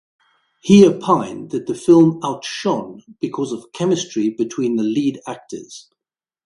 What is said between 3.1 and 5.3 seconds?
because of chemistry between the lead